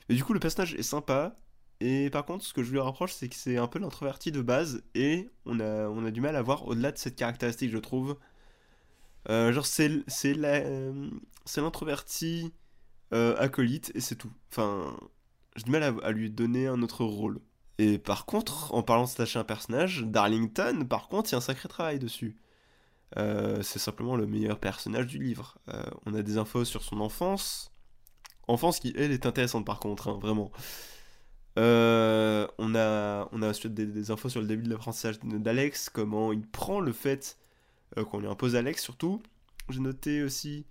Mais 0.08 0.16
du 0.16 0.24
coup, 0.24 0.34
le 0.34 0.40
personnage 0.40 0.76
est 0.76 0.84
sympa, 0.84 1.40
et 1.80 2.10
par 2.12 2.26
contre, 2.26 2.46
ce 2.46 2.54
que 2.54 2.62
je 2.62 2.72
lui 2.72 2.80
reproche, 2.80 3.14
c'est 3.14 3.30
que 3.30 3.36
c'est 3.36 3.58
un 3.58 3.68
peu 3.68 3.80
l'introverti 3.80 4.32
de 4.32 4.42
base, 4.42 4.84
et 4.94 5.30
on 5.46 5.60
a, 5.60 5.88
on 5.88 6.06
a 6.06 6.12
du 6.12 6.22
mal 6.22 6.36
à 6.36 6.42
voir 6.42 6.68
au-delà 6.68 6.92
de 6.92 6.98
cette 6.98 7.16
caractéristique, 7.16 7.72
je 7.72 7.78
trouve. 7.78 8.18
Euh, 9.30 9.54
genre, 9.54 9.66
c'est 9.66 9.90
l'introverti 11.58 12.54
euh, 13.14 13.36
acolyte, 13.38 13.92
et 13.96 14.02
c'est 14.02 14.16
tout. 14.16 14.32
Enfin, 14.52 14.96
j'ai 15.56 15.64
du 15.64 15.72
mal 15.72 15.84
à, 16.04 16.12
lui 16.12 16.30
donner 16.30 16.68
un 16.68 16.82
autre 16.82 17.06
rôle. 17.06 17.40
Et 17.78 17.98
par 17.98 18.26
contre, 18.26 18.74
en 18.74 18.84
parlant 18.84 19.06
de 19.06 19.10
s'attacher 19.10 19.40
un 19.40 19.46
personnage, 19.46 20.04
Darlington, 20.06 20.86
par 20.86 21.08
contre, 21.08 21.30
il 21.30 21.32
y 21.34 21.36
a 21.36 21.38
un 21.38 21.42
sacré 21.42 21.70
travail 21.70 21.98
dessus. 21.98 22.36
Euh, 23.18 23.62
c'est 23.62 23.80
simplement 23.80 24.16
le 24.16 24.28
meilleur 24.28 24.60
personnage 24.60 25.08
du 25.08 25.18
livre. 25.18 25.58
Euh, 25.70 25.82
on 26.06 26.14
a 26.14 26.22
des 26.22 26.38
infos 26.38 26.66
sur 26.66 26.84
son 26.84 27.00
enfance. 27.00 27.72
Enfance 28.50 28.80
qui, 28.80 28.90
est 28.96 29.25
intéressante 29.25 29.66
par 29.66 29.80
contre, 29.80 30.10
hein, 30.10 30.19
vraiment. 30.22 30.51
Euh, 31.57 32.48
on 32.57 32.75
a, 32.75 33.28
on 33.31 33.42
a 33.42 33.51
des, 33.51 33.86
des, 33.86 34.12
infos 34.12 34.30
sur 34.30 34.40
le 34.40 34.48
début 34.48 34.63
de 34.63 34.69
l'apprentissage 34.69 35.19
d'Alex, 35.24 35.90
comment 35.90 36.31
il 36.31 36.46
prend 36.48 36.80
le 36.80 36.94
fait 36.94 37.38
qu'on 38.10 38.19
lui 38.19 38.28
impose 38.28 38.56
Alex 38.56 38.81
surtout. 38.81 39.22
J'ai 39.69 39.80
noté 39.80 40.24
aussi 40.24 40.66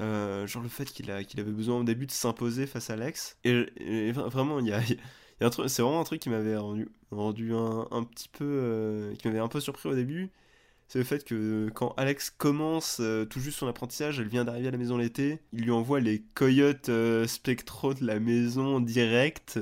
euh, 0.00 0.46
genre 0.46 0.62
le 0.62 0.68
fait 0.68 0.84
qu'il 0.84 1.10
avait 1.10 1.42
besoin 1.44 1.80
au 1.80 1.84
début 1.84 2.06
de 2.06 2.12
s'imposer 2.12 2.66
face 2.66 2.90
à 2.90 2.94
Alex. 2.94 3.38
Et, 3.44 4.12
vraiment, 4.12 4.60
c'est 5.40 5.82
vraiment 5.82 6.00
un 6.00 6.04
truc 6.04 6.20
qui 6.20 6.28
m'avait 6.28 6.56
rendu, 6.56 6.88
rendu 7.10 7.54
un, 7.54 8.04
petit 8.04 8.28
peu. 8.28 8.44
Euh, 8.44 9.14
qui 9.14 9.28
m'avait 9.28 9.40
un 9.40 9.48
peu 9.48 9.60
surpris 9.60 9.88
au 9.88 9.94
début. 9.94 10.30
C'est 10.88 10.98
le 10.98 11.04
fait 11.04 11.24
que 11.24 11.68
quand 11.74 11.94
Alex 11.96 12.30
commence 12.30 12.98
euh, 13.00 13.24
tout 13.24 13.40
juste 13.40 13.58
son 13.58 13.66
apprentissage, 13.66 14.20
elle 14.20 14.28
vient 14.28 14.44
d'arriver 14.44 14.68
à 14.68 14.70
la 14.70 14.78
maison 14.78 14.96
l'été, 14.96 15.40
il 15.52 15.64
lui 15.64 15.72
envoie 15.72 16.00
les 16.00 16.22
coyotes 16.34 16.90
spectraux 17.26 17.94
de 17.94 18.04
la 18.04 18.20
maison 18.20 18.80
direct. 18.80 19.58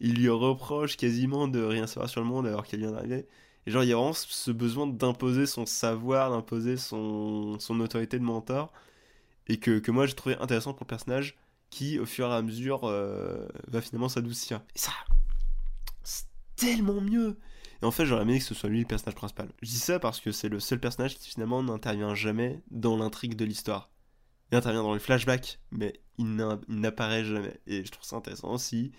Il 0.00 0.14
lui 0.14 0.28
reproche 0.28 0.96
quasiment 0.96 1.48
de 1.48 1.60
rien 1.60 1.86
savoir 1.86 2.08
sur 2.08 2.20
le 2.20 2.26
monde 2.26 2.46
alors 2.46 2.66
qu'elle 2.66 2.80
vient 2.80 2.92
d'arriver. 2.92 3.26
Et 3.66 3.70
genre, 3.70 3.82
il 3.82 3.88
y 3.88 3.92
a 3.92 3.96
vraiment 3.96 4.14
ce 4.14 4.50
besoin 4.50 4.86
d'imposer 4.86 5.44
son 5.44 5.66
savoir, 5.66 6.30
d'imposer 6.30 6.78
son, 6.78 7.58
son 7.58 7.80
autorité 7.80 8.18
de 8.18 8.24
mentor 8.24 8.72
et 9.48 9.58
que, 9.58 9.90
moi 9.90 10.06
j'ai 10.06 10.14
trouvé 10.14 10.36
intéressant 10.36 10.72
pour 10.72 10.84
le 10.84 10.88
personnage 10.88 11.36
qui 11.70 11.98
au 11.98 12.06
fur 12.06 12.30
et 12.30 12.34
à 12.34 12.42
mesure 12.42 12.84
euh, 12.84 13.46
va 13.66 13.80
finalement 13.80 14.08
s'adoucir. 14.08 14.62
Et 14.74 14.78
ça, 14.78 14.92
c'est 16.02 16.26
tellement 16.56 17.00
mieux. 17.00 17.36
Et 17.82 17.84
en 17.84 17.90
fait, 17.90 18.06
j'aurais 18.06 18.22
aimé 18.22 18.38
que 18.38 18.44
ce 18.44 18.54
soit 18.54 18.68
lui 18.68 18.80
le 18.80 18.86
personnage 18.86 19.14
principal. 19.14 19.48
Je 19.62 19.68
dis 19.68 19.78
ça 19.78 19.98
parce 19.98 20.20
que 20.20 20.32
c'est 20.32 20.48
le 20.48 20.60
seul 20.60 20.80
personnage 20.80 21.16
qui 21.16 21.30
finalement 21.30 21.62
n'intervient 21.62 22.14
jamais 22.14 22.60
dans 22.70 22.96
l'intrigue 22.96 23.36
de 23.36 23.44
l'histoire. 23.44 23.90
Il 24.50 24.56
intervient 24.56 24.82
dans 24.82 24.94
les 24.94 25.00
flashbacks, 25.00 25.60
mais 25.70 26.00
il 26.16 26.34
n'apparaît 26.68 27.24
jamais. 27.24 27.60
Et 27.66 27.84
je 27.84 27.90
trouve 27.90 28.04
ça 28.04 28.16
intéressant 28.16 28.52
aussi 28.52 28.92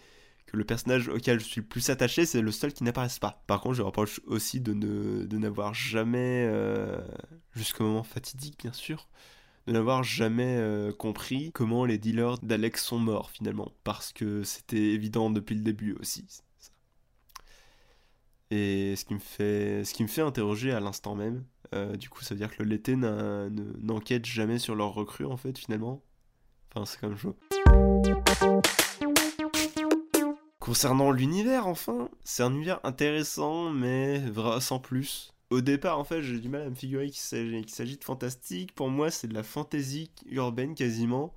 que 0.45 0.57
le 0.57 0.63
personnage 0.63 1.09
auquel 1.09 1.39
je 1.39 1.45
suis 1.45 1.61
le 1.61 1.67
plus 1.67 1.89
attaché, 1.89 2.25
c'est 2.25 2.41
le 2.41 2.51
seul 2.51 2.73
qui 2.73 2.83
n'apparaisse 2.83 3.19
pas. 3.19 3.43
Par 3.47 3.61
contre, 3.61 3.75
je 3.75 3.81
reproche 3.81 4.19
aussi 4.25 4.61
de, 4.61 4.73
n'avoir 5.37 5.73
jamais, 5.73 6.45
euh, 6.47 6.99
jusqu'au 7.53 7.83
moment 7.83 8.03
fatidique 8.03 8.57
bien 8.59 8.73
sûr, 8.73 9.09
de 9.67 9.73
n'avoir 9.73 10.03
jamais 10.03 10.57
euh, 10.57 10.91
compris 10.91 11.51
comment 11.51 11.85
les 11.85 11.97
dealers 11.97 12.39
d'Alex 12.39 12.83
sont 12.83 12.97
morts 12.99 13.29
finalement, 13.29 13.73
parce 13.83 14.11
que 14.11 14.43
c'était 14.43 14.77
évident 14.77 15.29
depuis 15.29 15.55
le 15.55 15.61
début 15.61 15.93
aussi. 15.99 16.25
Et 18.51 18.95
ce 18.95 19.05
qui 19.05 19.13
me 19.13 19.19
fait, 19.19 19.83
ce 19.83 19.93
qui 19.93 20.03
me 20.03 20.07
fait 20.07 20.21
interroger 20.21 20.71
à 20.71 20.79
l'instant 20.79 21.15
même, 21.15 21.43
euh, 21.75 21.95
du 21.95 22.09
coup 22.09 22.23
ça 22.23 22.33
veut 22.33 22.39
dire 22.39 22.55
que 22.55 22.63
le 22.63 22.69
Lété 22.69 22.95
n'enquête 22.95 24.25
jamais 24.25 24.57
sur 24.57 24.75
leur 24.75 24.93
recrue 24.93 25.25
en 25.25 25.37
fait 25.37 25.57
finalement. 25.57 26.01
Enfin 26.71 26.85
c'est 26.85 26.99
quand 26.99 27.09
même 27.09 27.17
chaud. 27.17 27.35
Concernant 30.59 31.11
l'univers 31.11 31.67
enfin, 31.67 32.09
c'est 32.23 32.43
un 32.43 32.53
univers 32.53 32.79
intéressant 32.83 33.69
mais 33.69 34.23
sans 34.59 34.79
plus 34.79 35.33
au 35.49 35.61
départ, 35.61 35.97
en 35.97 36.03
fait, 36.03 36.21
j'ai 36.21 36.39
du 36.39 36.47
mal 36.47 36.61
à 36.61 36.69
me 36.69 36.75
figurer 36.75 37.09
qu'il 37.09 37.19
s'agit 37.69 37.97
de 37.97 38.03
fantastique. 38.03 38.75
Pour 38.75 38.89
moi, 38.89 39.09
c'est 39.09 39.27
de 39.27 39.33
la 39.33 39.41
fantaisie 39.43 40.11
urbaine 40.29 40.75
quasiment, 40.75 41.33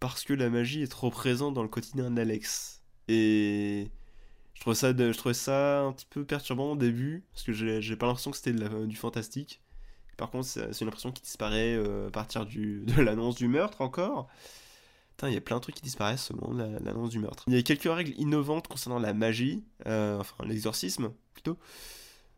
parce 0.00 0.24
que 0.24 0.32
la 0.32 0.48
magie 0.48 0.82
est 0.82 0.88
trop 0.88 1.10
présente 1.10 1.52
dans 1.54 1.62
le 1.62 1.68
quotidien 1.68 2.10
d'Alex. 2.10 2.82
Et 3.08 3.90
je 4.56 4.60
trouvais, 4.62 4.74
ça, 4.74 4.92
je 4.96 5.32
ça 5.34 5.82
un 5.82 5.92
petit 5.92 6.06
peu 6.08 6.24
perturbant 6.24 6.72
au 6.72 6.76
début, 6.76 7.24
parce 7.32 7.44
que 7.44 7.52
j'ai 7.52 7.96
pas 7.96 8.06
l'impression 8.06 8.30
que 8.30 8.38
c'était 8.38 8.54
du 8.54 8.96
fantastique. 8.96 9.60
Par 10.16 10.30
contre, 10.30 10.46
c'est 10.46 10.80
une 10.80 10.88
impression 10.88 11.12
qui 11.12 11.20
disparaît 11.20 11.74
euh, 11.76 12.08
à 12.08 12.10
partir 12.10 12.46
de 12.46 13.02
l'annonce 13.02 13.34
du 13.36 13.48
meurtre 13.48 13.82
encore. 13.82 14.28
il 15.24 15.34
y 15.34 15.36
a 15.36 15.42
plein 15.42 15.56
de 15.56 15.60
trucs 15.60 15.74
qui 15.74 15.82
disparaissent 15.82 16.30
au 16.30 16.54
l'annonce 16.54 17.10
du 17.10 17.18
meurtre. 17.18 17.44
Il 17.48 17.54
y 17.54 17.58
a 17.58 17.62
quelques 17.62 17.82
règles 17.82 18.14
innovantes 18.16 18.66
concernant 18.66 18.98
la 18.98 19.12
magie, 19.12 19.62
euh, 19.86 20.18
enfin 20.18 20.36
l'exorcisme 20.46 21.12
plutôt. 21.34 21.58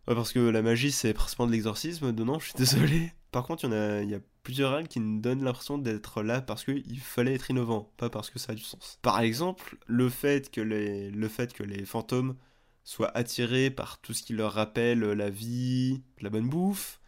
parce 0.06 0.32
que 0.32 0.40
la 0.40 0.62
magie 0.62 0.90
c'est 0.90 1.14
principalement 1.14 1.46
de 1.46 1.52
l'exorcisme, 1.52 2.10
non, 2.10 2.40
je 2.40 2.46
suis 2.46 2.54
désolé. 2.58 3.12
Par 3.30 3.46
contre, 3.46 3.64
il 3.64 4.08
y, 4.08 4.10
y 4.10 4.14
a 4.16 4.20
plusieurs 4.48 4.72
règles 4.72 4.88
qui 4.88 4.98
nous 4.98 5.20
donnent 5.20 5.44
l'impression 5.44 5.76
d'être 5.76 6.22
là 6.22 6.40
parce 6.40 6.64
qu'il 6.64 7.00
fallait 7.00 7.34
être 7.34 7.50
innovant, 7.50 7.92
pas 7.98 8.08
parce 8.08 8.30
que 8.30 8.38
ça 8.38 8.52
a 8.52 8.54
du 8.54 8.62
sens. 8.62 8.98
Par 9.02 9.20
exemple, 9.20 9.76
le 9.86 10.08
fait 10.08 10.50
que 10.50 10.62
les, 10.62 11.10
le 11.10 11.28
fait 11.28 11.52
que 11.52 11.62
les 11.62 11.84
fantômes 11.84 12.34
soient 12.82 13.14
attirés 13.14 13.68
par 13.68 14.00
tout 14.00 14.14
ce 14.14 14.22
qui 14.22 14.32
leur 14.32 14.54
rappelle 14.54 15.00
la 15.00 15.28
vie, 15.28 16.02
la 16.22 16.30
bonne 16.30 16.48
bouffe, 16.48 16.98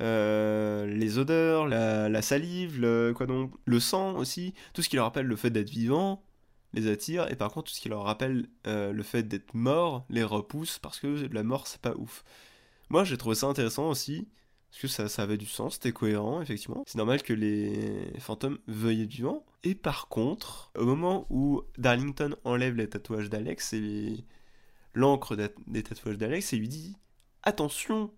euh, 0.00 0.86
les 0.86 1.18
odeurs, 1.18 1.66
la, 1.66 2.22
salive, 2.22 2.80
le, 2.80 3.12
quoi 3.16 3.26
donc, 3.26 3.52
le 3.64 3.80
sang 3.80 4.14
aussi, 4.14 4.54
tout 4.72 4.80
ce 4.80 4.88
qui 4.88 4.94
leur 4.94 5.06
rappelle 5.06 5.26
le 5.26 5.34
fait 5.34 5.50
d'être 5.50 5.70
vivant, 5.70 6.22
les 6.72 6.86
attire, 6.88 7.28
et 7.32 7.34
par 7.34 7.50
contre 7.50 7.72
tout 7.72 7.76
ce 7.76 7.80
qui 7.80 7.88
leur 7.88 8.04
rappelle 8.04 8.46
euh, 8.68 8.92
le 8.92 9.02
fait 9.02 9.24
d'être 9.24 9.54
mort 9.54 10.06
les 10.08 10.22
repousse 10.22 10.78
parce 10.78 11.00
que 11.00 11.26
la 11.32 11.42
mort 11.42 11.66
c'est 11.66 11.80
pas 11.80 11.96
ouf. 11.96 12.22
Moi 12.90 13.02
j'ai 13.02 13.16
trouvé 13.16 13.34
ça 13.34 13.48
intéressant 13.48 13.88
aussi, 13.88 14.28
parce 14.76 14.82
que 14.82 14.88
ça, 14.88 15.08
ça 15.08 15.22
avait 15.22 15.38
du 15.38 15.46
sens, 15.46 15.74
c'était 15.74 15.92
cohérent 15.92 16.42
effectivement. 16.42 16.84
C'est 16.86 16.98
normal 16.98 17.22
que 17.22 17.32
les 17.32 18.12
fantômes 18.18 18.58
veuillent 18.66 19.04
être 19.04 19.10
vivants. 19.10 19.46
Et 19.64 19.74
par 19.74 20.08
contre, 20.08 20.70
au 20.76 20.84
moment 20.84 21.26
où 21.30 21.62
Darlington 21.78 22.36
enlève 22.44 22.76
les 22.76 22.86
tatouages 22.86 23.30
d'Alex 23.30 23.72
et 23.72 24.26
l'encre 24.92 25.34
des 25.66 25.82
tatouages 25.82 26.18
d'Alex 26.18 26.52
et 26.52 26.58
lui 26.58 26.68
dit 26.68 26.94
Attention, 27.42 28.12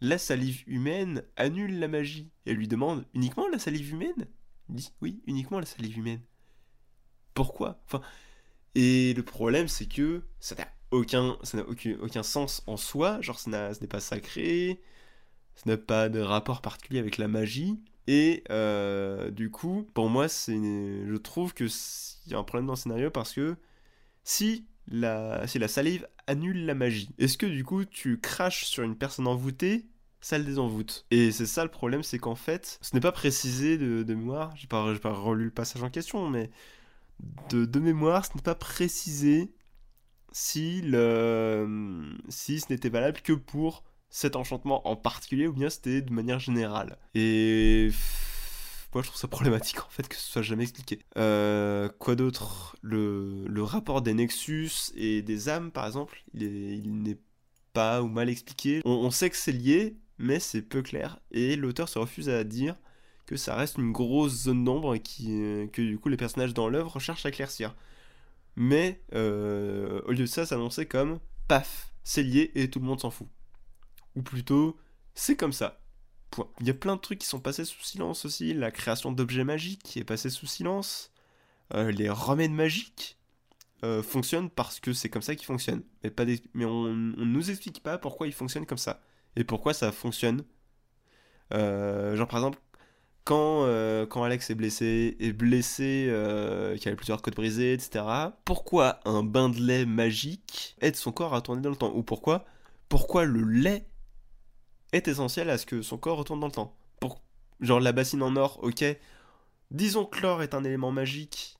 la 0.00 0.18
salive 0.18 0.64
humaine 0.66 1.22
annule 1.36 1.78
la 1.78 1.86
magie. 1.86 2.32
Et 2.46 2.50
elle 2.50 2.56
lui 2.56 2.66
demande 2.66 3.06
Uniquement 3.14 3.46
la 3.46 3.60
salive 3.60 3.92
humaine? 3.92 4.26
Il 4.70 4.74
dit 4.74 4.92
Oui, 5.02 5.22
uniquement 5.28 5.60
la 5.60 5.66
salive 5.66 5.96
humaine. 5.96 6.20
Pourquoi? 7.32 7.80
Enfin. 7.86 8.00
Et 8.74 9.14
le 9.14 9.22
problème, 9.22 9.68
c'est 9.68 9.86
que 9.86 10.24
ça 10.40 10.56
n'a 10.56 10.66
aucun, 10.90 11.38
aucun, 11.68 11.96
aucun 12.00 12.22
sens 12.24 12.64
en 12.66 12.76
soi, 12.76 13.20
genre 13.20 13.38
ce 13.38 13.50
n'est 13.50 13.86
pas 13.86 14.00
sacré, 14.00 14.80
ça 15.54 15.64
n'a 15.66 15.76
pas 15.76 16.08
de 16.08 16.20
rapport 16.20 16.62
particulier 16.62 16.98
avec 16.98 17.18
la 17.18 17.28
magie. 17.28 17.80
Et 18.06 18.42
euh, 18.50 19.30
du 19.30 19.50
coup, 19.50 19.88
pour 19.94 20.08
moi, 20.08 20.28
c'est, 20.28 20.54
je 20.54 21.16
trouve 21.16 21.54
que 21.54 21.64
y 22.26 22.34
a 22.34 22.38
un 22.38 22.44
problème 22.44 22.66
dans 22.66 22.72
le 22.72 22.78
scénario 22.78 23.10
parce 23.10 23.32
que 23.32 23.56
si 24.24 24.66
la, 24.88 25.46
si 25.46 25.58
la 25.58 25.68
salive 25.68 26.06
annule 26.26 26.66
la 26.66 26.74
magie. 26.74 27.10
Est-ce 27.18 27.38
que 27.38 27.46
du 27.46 27.64
coup 27.64 27.84
tu 27.84 28.18
craches 28.18 28.64
sur 28.64 28.82
une 28.82 28.96
personne 28.96 29.26
envoûtée 29.26 29.86
ça 30.22 30.38
le 30.38 30.44
désenvoûte. 30.44 31.04
Et 31.10 31.32
c'est 31.32 31.46
ça 31.46 31.64
le 31.64 31.70
problème, 31.70 32.04
c'est 32.04 32.18
qu'en 32.18 32.36
fait, 32.36 32.78
ce 32.80 32.94
n'est 32.94 33.00
pas 33.00 33.12
précisé 33.12 33.76
de, 33.76 34.14
mémoire, 34.14 34.54
j'ai 34.56 34.68
pas, 34.68 34.94
pas 34.94 35.12
relu 35.12 35.46
le 35.46 35.50
passage 35.50 35.82
en 35.82 35.90
question, 35.90 36.30
mais 36.30 36.48
de, 37.50 37.64
de 37.64 37.80
mémoire, 37.80 38.24
ce 38.24 38.30
n'est 38.36 38.42
pas 38.42 38.54
précisé 38.54 39.52
si, 40.30 40.80
le, 40.82 42.16
si 42.28 42.60
ce 42.60 42.72
n'était 42.72 42.88
valable 42.88 43.20
que 43.20 43.32
pour 43.32 43.82
cet 44.12 44.36
enchantement 44.36 44.86
en 44.86 44.94
particulier 44.94 45.48
ou 45.48 45.54
bien 45.54 45.70
c'était 45.70 46.02
de 46.02 46.12
manière 46.12 46.38
générale. 46.38 46.98
Et 47.14 47.88
moi, 48.94 49.02
je 49.02 49.08
trouve 49.08 49.18
ça 49.18 49.26
problématique 49.26 49.80
en 49.80 49.88
fait 49.88 50.06
que 50.06 50.14
ce 50.14 50.30
soit 50.30 50.42
jamais 50.42 50.64
expliqué. 50.64 51.00
Euh, 51.16 51.88
quoi 51.98 52.14
d'autre? 52.14 52.76
Le, 52.82 53.62
rapport 53.62 54.02
des 54.02 54.12
Nexus 54.12 54.92
et 54.94 55.22
des 55.22 55.48
âmes, 55.48 55.70
par 55.70 55.86
exemple, 55.86 56.22
il 56.34 57.02
n'est 57.02 57.18
pas 57.72 58.02
ou 58.02 58.06
mal 58.06 58.28
expliqué. 58.28 58.82
On, 58.84 59.10
sait 59.10 59.30
que 59.30 59.36
c'est 59.36 59.50
lié, 59.50 59.96
mais 60.18 60.40
c'est 60.40 60.60
peu 60.60 60.82
clair. 60.82 61.18
Et 61.30 61.56
l'auteur 61.56 61.88
se 61.88 61.98
refuse 61.98 62.28
à 62.28 62.44
dire 62.44 62.76
que 63.24 63.36
ça 63.36 63.54
reste 63.54 63.78
une 63.78 63.92
grosse 63.92 64.42
zone 64.42 64.62
d'ombre 64.62 64.98
qui, 64.98 65.40
euh, 65.40 65.66
que 65.68 65.80
du 65.80 65.98
coup 65.98 66.10
les 66.10 66.18
personnages 66.18 66.52
dans 66.52 66.68
l'œuvre 66.68 67.00
cherchent 67.00 67.24
à 67.24 67.30
éclaircir. 67.30 67.74
Mais 68.56 69.00
euh, 69.14 70.02
au 70.04 70.10
lieu 70.10 70.18
de 70.18 70.26
ça, 70.26 70.44
s'annonçait 70.44 70.84
comme 70.84 71.18
paf, 71.48 71.94
c'est 72.04 72.22
lié 72.22 72.50
et 72.54 72.68
tout 72.68 72.78
le 72.78 72.84
monde 72.84 73.00
s'en 73.00 73.10
fout. 73.10 73.28
Ou 74.16 74.22
plutôt, 74.22 74.76
c'est 75.14 75.36
comme 75.36 75.52
ça. 75.52 75.80
Il 76.60 76.66
y 76.66 76.70
a 76.70 76.74
plein 76.74 76.96
de 76.96 77.00
trucs 77.00 77.18
qui 77.18 77.26
sont 77.26 77.40
passés 77.40 77.64
sous 77.64 77.82
silence 77.82 78.24
aussi. 78.24 78.54
La 78.54 78.70
création 78.70 79.12
d'objets 79.12 79.44
magiques 79.44 79.82
qui 79.82 79.98
est 79.98 80.04
passée 80.04 80.30
sous 80.30 80.46
silence. 80.46 81.12
Euh, 81.74 81.90
les 81.90 82.08
remèdes 82.08 82.52
magiques 82.52 83.18
euh, 83.84 84.02
fonctionnent 84.02 84.50
parce 84.50 84.80
que 84.80 84.92
c'est 84.92 85.08
comme 85.08 85.22
ça 85.22 85.34
qu'ils 85.34 85.46
fonctionnent. 85.46 85.82
Mais, 86.02 86.10
pas 86.10 86.24
mais 86.54 86.64
on 86.64 86.84
ne 86.84 87.24
nous 87.24 87.50
explique 87.50 87.82
pas 87.82 87.98
pourquoi 87.98 88.26
ils 88.26 88.32
fonctionnent 88.32 88.66
comme 88.66 88.78
ça. 88.78 89.00
Et 89.36 89.44
pourquoi 89.44 89.74
ça 89.74 89.92
fonctionne. 89.92 90.44
Euh, 91.52 92.16
genre 92.16 92.28
par 92.28 92.40
exemple, 92.40 92.58
quand, 93.24 93.66
quand 94.08 94.24
Alex 94.24 94.50
est 94.50 94.54
blessé, 94.54 95.16
est 95.20 95.32
blessé, 95.32 96.06
qu'il 96.80 96.92
a 96.92 96.96
plusieurs 96.96 97.22
côtes 97.22 97.36
brisées, 97.36 97.72
etc. 97.72 98.04
Pourquoi 98.44 98.98
un 99.04 99.22
bain 99.22 99.48
de 99.48 99.60
lait 99.60 99.86
magique 99.86 100.76
aide 100.80 100.96
son 100.96 101.12
corps 101.12 101.34
à 101.34 101.40
tourner 101.40 101.62
dans 101.62 101.70
le 101.70 101.76
temps? 101.76 101.92
Ou 101.94 102.02
pourquoi 102.02 102.44
Pourquoi 102.88 103.24
le 103.24 103.42
lait 103.42 103.86
est 104.92 105.08
essentiel 105.08 105.50
à 105.50 105.58
ce 105.58 105.66
que 105.66 105.82
son 105.82 105.98
corps 105.98 106.18
retourne 106.18 106.40
dans 106.40 106.46
le 106.46 106.52
temps. 106.52 106.76
Pour, 107.00 107.20
genre 107.60 107.80
la 107.80 107.92
bassine 107.92 108.22
en 108.22 108.36
or, 108.36 108.60
ok. 108.62 108.84
Disons 109.70 110.04
que 110.04 110.20
l'or 110.20 110.42
est 110.42 110.54
un 110.54 110.64
élément 110.64 110.92
magique. 110.92 111.56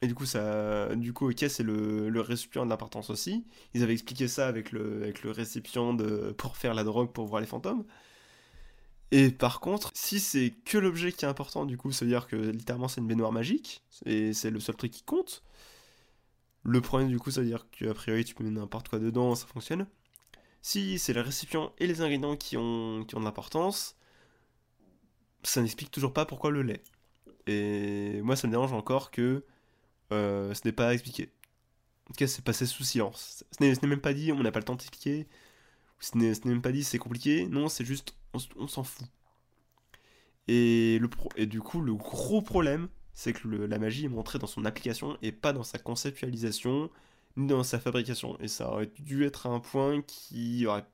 Et 0.00 0.08
du 0.08 0.14
coup, 0.14 0.26
ça, 0.26 0.94
du 0.96 1.12
coup, 1.12 1.30
ok, 1.30 1.44
c'est 1.48 1.62
le, 1.62 2.20
récipient 2.20 2.64
de 2.64 2.70
l'importance 2.70 3.10
aussi. 3.10 3.46
Ils 3.74 3.82
avaient 3.82 3.92
expliqué 3.92 4.26
ça 4.28 4.48
avec 4.48 4.72
le, 4.72 5.02
avec 5.02 5.22
le 5.22 5.30
récipient 5.30 5.94
de, 5.94 6.34
pour 6.36 6.56
faire 6.56 6.74
la 6.74 6.84
drogue 6.84 7.12
pour 7.12 7.26
voir 7.26 7.40
les 7.40 7.46
fantômes. 7.46 7.84
Et 9.12 9.30
par 9.30 9.60
contre, 9.60 9.90
si 9.94 10.18
c'est 10.20 10.54
que 10.64 10.78
l'objet 10.78 11.12
qui 11.12 11.26
est 11.26 11.28
important, 11.28 11.66
du 11.66 11.76
coup, 11.76 11.92
ça 11.92 12.04
veut 12.06 12.10
dire 12.10 12.26
que 12.26 12.34
littéralement 12.36 12.88
c'est 12.88 13.02
une 13.02 13.06
baignoire 13.06 13.30
magique, 13.30 13.82
et 14.06 14.32
c'est 14.32 14.50
le 14.50 14.58
seul 14.58 14.74
truc 14.74 14.90
qui 14.90 15.02
compte. 15.02 15.42
Le 16.64 16.80
problème, 16.80 17.08
du 17.10 17.18
coup, 17.18 17.30
ça 17.30 17.42
veut 17.42 17.46
dire 17.46 17.66
qu'a 17.70 17.92
priori 17.94 18.24
tu 18.24 18.34
peux 18.34 18.42
mettre 18.42 18.56
n'importe 18.56 18.88
quoi 18.88 18.98
dedans, 18.98 19.34
ça 19.34 19.46
fonctionne. 19.46 19.86
Si 20.62 20.98
c'est 20.98 21.12
le 21.12 21.20
récipient 21.20 21.72
et 21.78 21.86
les 21.86 22.00
ingrédients 22.00 22.36
qui 22.36 22.56
ont, 22.56 23.04
qui 23.04 23.16
ont 23.16 23.20
de 23.20 23.24
l'importance, 23.24 23.96
ça 25.42 25.60
n'explique 25.60 25.90
toujours 25.90 26.12
pas 26.12 26.24
pourquoi 26.24 26.50
le 26.50 26.62
lait. 26.62 26.82
Et 27.46 28.20
moi, 28.22 28.36
ça 28.36 28.46
me 28.46 28.52
dérange 28.52 28.72
encore 28.72 29.10
que 29.10 29.44
euh, 30.12 30.54
ce 30.54 30.60
n'est 30.64 30.72
pas 30.72 30.94
expliqué. 30.94 31.30
En 32.04 32.12
tout 32.12 32.18
cas, 32.18 32.26
c'est 32.26 32.44
passé 32.44 32.66
sous 32.66 32.84
silence. 32.84 33.44
Ce 33.58 33.64
n'est 33.64 33.88
même 33.88 34.00
pas 34.00 34.14
dit, 34.14 34.32
on 34.32 34.42
n'a 34.42 34.52
pas 34.52 34.60
le 34.60 34.64
temps 34.64 34.74
d'expliquer. 34.74 35.26
Ce 36.00 36.16
n'est 36.16 36.34
même 36.44 36.62
pas 36.62 36.72
dit, 36.72 36.84
c'est 36.84 36.98
compliqué. 36.98 37.46
Non, 37.46 37.68
c'est 37.68 37.84
juste, 37.84 38.14
on, 38.32 38.68
s'en 38.68 38.84
fout. 38.84 39.06
Et, 40.48 40.98
le 41.00 41.08
et 41.36 41.46
du 41.46 41.60
coup, 41.60 41.80
le 41.80 41.94
gros 41.94 42.42
problème, 42.42 42.88
c'est 43.14 43.32
que 43.32 43.48
la 43.48 43.78
magie 43.78 44.06
est 44.06 44.08
montrée 44.08 44.38
dans 44.38 44.46
son 44.46 44.64
application 44.64 45.16
et 45.22 45.32
pas 45.32 45.52
dans 45.52 45.62
sa 45.62 45.78
conceptualisation 45.78 46.90
dans 47.36 47.62
sa 47.62 47.78
fabrication. 47.80 48.38
Et 48.40 48.48
ça 48.48 48.70
aurait 48.70 48.90
dû 48.98 49.24
être 49.24 49.46
un 49.46 49.60
point 49.60 50.02
qui 50.02 50.66
aurait. 50.66 50.84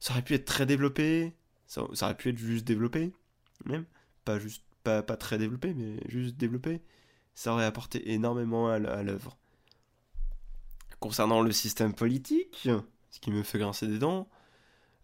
Ça 0.00 0.12
aurait 0.12 0.22
pu 0.22 0.34
être 0.34 0.44
très 0.44 0.66
développé, 0.66 1.34
ça, 1.66 1.82
aurait 1.82 2.16
pu 2.16 2.30
être 2.30 2.38
juste 2.38 2.66
développé, 2.66 3.12
même. 3.64 3.84
Pas 4.24 4.38
juste. 4.38 4.62
Pas, 4.84 5.02
pas 5.02 5.16
très 5.16 5.36
développé, 5.36 5.74
mais 5.74 5.98
juste 6.08 6.36
développé. 6.36 6.80
Ça 7.34 7.52
aurait 7.52 7.64
apporté 7.64 8.12
énormément 8.12 8.68
à 8.68 8.78
l'œuvre. 8.78 9.36
Concernant 11.00 11.42
le 11.42 11.50
système 11.50 11.92
politique, 11.92 12.68
ce 13.10 13.20
qui 13.20 13.32
me 13.32 13.42
fait 13.42 13.58
grincer 13.58 13.88
des 13.88 13.98
dents, 13.98 14.28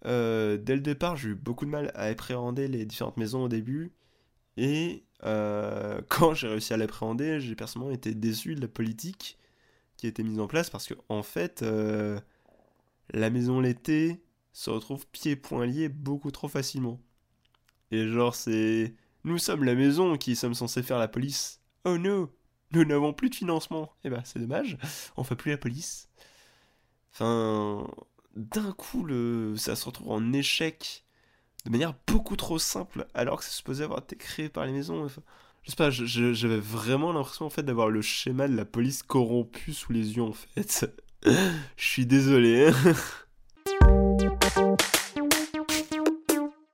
euh, 0.06 0.56
dès 0.56 0.74
le 0.74 0.80
départ, 0.80 1.16
j'ai 1.16 1.30
eu 1.30 1.34
beaucoup 1.34 1.64
de 1.64 1.70
mal 1.70 1.90
à 1.94 2.04
appréhender 2.04 2.68
les 2.68 2.84
différentes 2.84 3.16
maisons 3.16 3.44
au 3.44 3.48
début. 3.48 3.92
Et 4.56 5.04
euh, 5.24 6.00
quand 6.08 6.34
j'ai 6.34 6.48
réussi 6.48 6.72
à 6.72 6.76
l'appréhender, 6.76 7.40
j'ai 7.40 7.54
personnellement 7.54 7.92
été 7.92 8.14
déçu 8.14 8.54
de 8.54 8.60
la 8.60 8.68
politique 8.68 9.38
qui 10.10 10.24
mise 10.24 10.40
en 10.40 10.48
place 10.48 10.70
parce 10.70 10.86
que 10.86 10.94
en 11.08 11.22
fait 11.22 11.62
euh, 11.62 12.18
la 13.10 13.30
maison 13.30 13.60
l'été 13.60 14.22
se 14.52 14.70
retrouve 14.70 15.06
pieds-poings 15.06 15.66
liés 15.66 15.88
beaucoup 15.88 16.30
trop 16.30 16.48
facilement. 16.48 17.00
Et 17.90 18.08
genre 18.08 18.34
c'est 18.34 18.94
nous 19.24 19.38
sommes 19.38 19.64
la 19.64 19.74
maison 19.74 20.16
qui 20.16 20.34
sommes 20.34 20.54
censés 20.54 20.82
faire 20.82 20.98
la 20.98 21.08
police. 21.08 21.60
Oh 21.84 21.98
non, 21.98 22.28
nous 22.72 22.84
n'avons 22.84 23.12
plus 23.12 23.30
de 23.30 23.34
financement. 23.34 23.92
Eh 24.04 24.10
ben 24.10 24.22
c'est 24.24 24.40
dommage, 24.40 24.78
on 25.16 25.24
fait 25.24 25.36
plus 25.36 25.50
la 25.52 25.58
police. 25.58 26.08
Enfin, 27.12 27.86
d'un 28.34 28.72
coup 28.72 29.04
le 29.04 29.54
ça 29.56 29.76
se 29.76 29.84
retrouve 29.84 30.10
en 30.10 30.32
échec 30.32 31.04
de 31.64 31.70
manière 31.70 31.94
beaucoup 32.06 32.34
trop 32.36 32.58
simple 32.58 33.06
alors 33.14 33.38
que 33.38 33.44
c'est 33.44 33.52
supposé 33.52 33.84
avoir 33.84 34.00
été 34.00 34.16
créé 34.16 34.48
par 34.48 34.66
les 34.66 34.72
maisons. 34.72 35.06
Je 35.62 35.70
sais 35.70 35.76
pas, 35.76 35.90
j'avais 35.90 36.58
vraiment 36.58 37.12
l'impression 37.12 37.46
en 37.46 37.50
fait 37.50 37.62
d'avoir 37.62 37.88
le 37.88 38.02
schéma 38.02 38.48
de 38.48 38.56
la 38.56 38.64
police 38.64 39.04
corrompue 39.04 39.72
sous 39.72 39.92
les 39.92 40.16
yeux 40.16 40.22
en 40.22 40.32
fait. 40.32 40.92
Je 41.24 41.84
suis 41.84 42.04
désolé. 42.04 42.72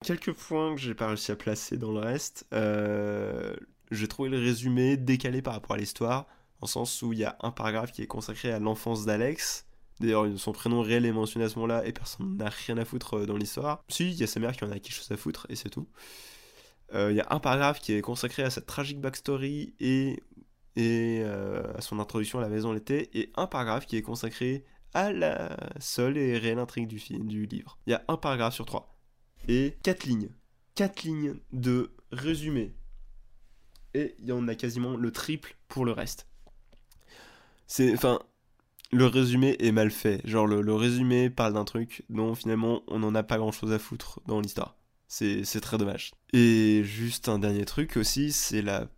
Quelques 0.03 0.33
points 0.33 0.75
que 0.75 0.81
j'ai 0.81 0.95
pas 0.95 1.09
réussi 1.09 1.31
à 1.33 1.37
placer 1.37 1.77
dans 1.77 1.93
le 1.93 1.99
reste. 1.99 2.47
Euh, 2.55 3.55
j'ai 3.91 4.09
trouvé 4.09 4.31
le 4.31 4.39
résumé 4.39 4.97
décalé 4.97 5.43
par 5.43 5.53
rapport 5.53 5.75
à 5.75 5.77
l'histoire, 5.77 6.27
en 6.63 6.67
sens 6.67 7.03
où 7.03 7.13
il 7.13 7.19
y 7.19 7.25
a 7.25 7.37
un 7.41 7.51
paragraphe 7.51 7.93
qui 7.93 8.01
est 8.01 8.07
consacré 8.07 8.51
à 8.51 8.59
l'enfance 8.59 9.05
d'Alex. 9.05 9.67
D'ailleurs, 10.01 10.27
son 10.39 10.53
prénom 10.53 10.81
réel 10.81 11.05
est 11.05 11.13
mentionné 11.13 11.45
à 11.45 11.51
ce 11.51 11.57
moment-là 11.57 11.85
et 11.85 11.93
personne 11.93 12.39
n'a 12.39 12.49
rien 12.49 12.79
à 12.79 12.87
foutre 12.87 13.19
euh, 13.19 13.27
dans 13.27 13.37
l'histoire. 13.37 13.85
Si, 13.89 14.09
il 14.11 14.17
y 14.17 14.23
a 14.23 14.27
sa 14.27 14.41
mère 14.41 14.57
qui 14.57 14.65
en 14.65 14.71
a 14.71 14.79
quelque 14.79 14.95
chose 14.95 15.11
à 15.11 15.19
foutre 15.19 15.47
et 15.51 15.57
c'est 15.57 15.69
tout. 15.69 15.87
Il 16.95 17.15
y 17.15 17.21
a 17.21 17.27
un 17.31 17.39
paragraphe 17.39 17.81
qui 17.81 17.93
est 17.93 18.01
consacré 18.01 18.43
à 18.43 18.51
cette 18.51 18.67
tragique 18.67 19.01
backstory 19.01 19.75
et, 19.79 20.23
et 20.77 21.23
à 21.23 21.81
son 21.81 21.99
introduction 21.99 22.39
à 22.39 22.43
la 22.43 22.49
maison 22.49 22.73
l'été, 22.73 23.11
et 23.19 23.31
un 23.37 23.47
paragraphe 23.47 23.87
qui 23.87 23.97
est 23.97 24.03
consacré 24.03 24.65
à 24.95 25.13
la 25.13 25.57
seule 25.81 26.17
et 26.17 26.39
réelle 26.39 26.59
intrigue 26.59 26.89
du, 26.89 26.99
film, 26.99 27.27
du 27.27 27.47
livre. 27.47 27.79
Il 27.87 27.91
y 27.91 27.95
a 27.95 28.05
un 28.09 28.17
paragraphe 28.17 28.55
sur 28.55 28.67
trois. 28.67 28.99
Et 29.49 29.77
quatre 29.83 30.05
lignes. 30.05 30.31
Quatre 30.75 31.03
lignes 31.03 31.37
de 31.53 31.91
résumé. 32.13 32.75
Et 33.95 34.15
il 34.19 34.27
y 34.27 34.33
en 34.33 34.49
a 34.49 34.55
quasiment 34.55 34.97
le 34.97 35.11
triple 35.11 35.57
pour 35.69 35.85
le 35.85 35.93
reste. 35.93 36.27
C'est. 37.67 37.93
Enfin. 37.93 38.21
Le 38.91 39.05
résumé 39.05 39.55
est 39.59 39.71
mal 39.71 39.91
fait. 39.91 40.27
Genre, 40.27 40.47
le, 40.47 40.75
résumé 40.75 41.29
parle 41.29 41.53
d'un 41.53 41.67
truc 41.67 42.05
dont 42.09 42.35
finalement 42.35 42.83
on 42.87 43.01
n'en 43.01 43.15
a 43.15 43.23
pas 43.23 43.37
grand 43.37 43.53
chose 43.53 43.71
à 43.71 43.79
foutre 43.79 44.21
dans 44.27 44.41
l'histoire. 44.41 44.77
C'est 45.09 45.61
très 45.61 45.79
dommage. 45.79 46.13
Et 46.33 46.83
juste 46.85 47.29
un 47.29 47.39
dernier 47.39 47.65
truc 47.65 47.97
aussi, 47.97 48.33
c'est 48.33 48.63
la. 48.63 48.89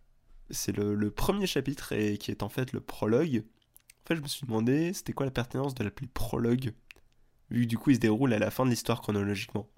C'est 0.49 0.75
le, 0.75 1.09
premier 1.11 1.47
chapitre 1.47 1.93
et 1.93 2.17
qui 2.17 2.29
est 2.29 2.43
en 2.43 2.49
fait 2.49 2.73
le 2.73 2.81
prologue 2.81 3.45
en 4.03 4.07
fait, 4.07 4.15
je 4.15 4.21
me 4.21 4.27
suis 4.27 4.45
demandé, 4.45 4.93
c'était 4.93 5.13
quoi 5.13 5.25
la 5.25 5.31
pertinence 5.31 5.75
de 5.75 5.83
l'appeler 5.83 6.09
prologue, 6.11 6.73
vu 7.51 7.63
que 7.63 7.67
du 7.67 7.77
coup 7.77 7.91
il 7.91 7.95
se 7.95 7.99
déroule 7.99 8.33
à 8.33 8.39
la 8.39 8.49
fin 8.49 8.65
de 8.65 8.71
l'histoire 8.71 9.01
chronologiquement. 9.01 9.69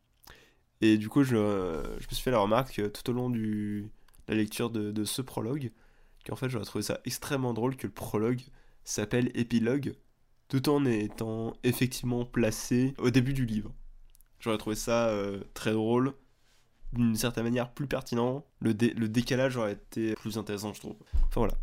Et 0.82 0.98
du 0.98 1.10
coup, 1.10 1.24
je, 1.24 1.36
je, 1.36 2.06
me 2.06 2.14
suis 2.14 2.24
fait 2.24 2.32
la 2.32 2.40
remarque 2.40 2.82
tout 2.92 3.10
au 3.10 3.14
long 3.14 3.30
de 3.30 3.86
la 4.28 4.36
lecture 4.36 4.70
de, 4.70 5.04
ce 5.04 5.22
prologue, 5.22 5.72
qu'en 6.26 6.36
fait, 6.36 6.50
j'aurais 6.50 6.66
trouvé 6.66 6.84
ça 6.84 7.00
extrêmement 7.06 7.54
drôle 7.54 7.76
que 7.76 7.88
le 7.88 7.94
prologue 7.94 8.42
s'appelle 8.86 9.30
épilogue, 9.36 9.94
tout 10.48 10.70
en 10.70 10.86
étant 10.86 11.54
effectivement 11.64 12.26
placé 12.26 12.94
au 12.98 13.10
début 13.10 13.34
du 13.34 13.46
livre. 13.46 13.74
J'aurais 14.40 14.58
trouvé 14.58 14.76
ça 14.76 15.08
euh, 15.08 15.42
très 15.54 15.72
drôle, 15.72 16.14
d'une 16.94 17.16
certaine 17.16 17.44
manière 17.44 17.72
plus 17.72 17.88
pertinent. 17.88 18.46
Le, 18.60 18.72
le 18.72 19.10
décalage 19.10 19.58
aurait 19.58 19.74
été 19.74 20.14
plus 20.16 20.38
intéressant, 20.38 20.74
je 20.74 20.80
trouve. 20.80 20.96
Enfin 21.28 21.42
voilà. 21.42 21.54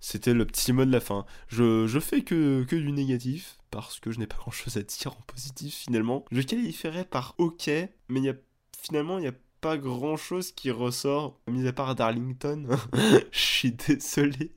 C'était 0.00 0.34
le 0.34 0.46
petit 0.46 0.72
mot 0.72 0.84
de 0.84 0.92
la 0.92 1.00
fin. 1.00 1.26
Je, 1.48 1.86
je 1.86 1.98
fais 1.98 2.22
que, 2.22 2.64
que 2.64 2.76
du 2.76 2.92
négatif, 2.92 3.58
parce 3.70 3.98
que 3.98 4.10
je 4.10 4.18
n'ai 4.18 4.26
pas 4.26 4.36
grand 4.36 4.50
chose 4.50 4.76
à 4.76 4.82
dire 4.82 5.12
en 5.12 5.22
positif 5.26 5.74
finalement. 5.74 6.24
Je 6.30 6.40
qualifierais 6.42 7.04
par 7.04 7.34
ok, 7.38 7.70
mais 8.08 8.20
y 8.20 8.28
a, 8.28 8.34
finalement 8.80 9.18
il 9.18 9.22
n'y 9.22 9.28
a 9.28 9.34
pas 9.60 9.76
grand 9.76 10.16
chose 10.16 10.52
qui 10.52 10.70
ressort, 10.70 11.40
mis 11.48 11.66
à 11.66 11.72
part 11.72 11.94
Darlington. 11.94 12.68
Je 13.32 13.38
suis 13.38 13.72
désolé. 13.72 14.52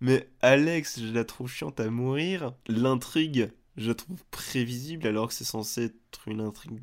Mais 0.00 0.28
Alex, 0.42 1.00
je 1.00 1.12
la 1.12 1.24
trouve 1.24 1.50
chiante 1.50 1.80
à 1.80 1.90
mourir. 1.90 2.52
L'intrigue, 2.68 3.50
je 3.76 3.88
la 3.88 3.94
trouve 3.94 4.22
prévisible 4.30 5.06
alors 5.06 5.28
que 5.28 5.34
c'est 5.34 5.44
censé 5.44 5.86
être 5.86 6.28
une 6.28 6.40
intrigue 6.40 6.78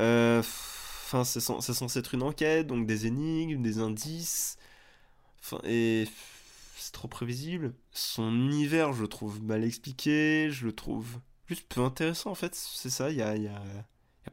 Euh, 0.00 0.40
enfin, 0.40 1.24
c'est 1.24 1.40
censé 1.40 1.98
être 1.98 2.14
une 2.14 2.22
enquête, 2.22 2.66
donc 2.66 2.86
des 2.86 3.06
énigmes, 3.06 3.62
des 3.62 3.78
indices 3.78 4.58
et 5.64 6.08
c'est 6.76 6.92
trop 6.92 7.08
prévisible. 7.08 7.74
Son 7.92 8.32
univers, 8.32 8.92
je 8.92 9.02
le 9.02 9.08
trouve 9.08 9.42
mal 9.42 9.64
expliqué, 9.64 10.48
je 10.50 10.66
le 10.66 10.72
trouve 10.72 11.20
juste 11.46 11.66
peu 11.68 11.80
intéressant 11.82 12.30
en 12.30 12.34
fait. 12.34 12.54
C'est 12.54 12.90
ça, 12.90 13.10
il 13.10 13.18
y 13.18 13.22
a, 13.22 13.34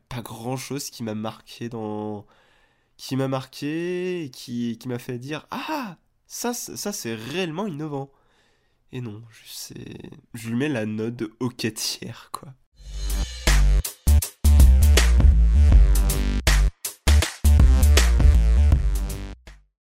pas 0.09 0.21
grand 0.21 0.57
chose 0.57 0.89
qui 0.89 1.03
m'a 1.03 1.15
marqué 1.15 1.69
dans. 1.69 2.25
qui 2.97 3.15
m'a 3.15 3.27
marqué 3.27 4.23
et 4.25 4.31
qui, 4.31 4.77
qui 4.79 4.87
m'a 4.87 4.99
fait 4.99 5.19
dire 5.19 5.47
Ah 5.51 5.97
Ça, 6.27 6.53
ça 6.53 6.93
c'est 6.93 7.15
réellement 7.15 7.67
innovant. 7.67 8.11
Et 8.93 9.01
non, 9.01 9.23
je, 9.29 9.73
je 10.33 10.49
lui 10.49 10.55
mets 10.55 10.69
la 10.69 10.85
note 10.85 11.15
de 11.15 11.31
quoi. 12.31 12.53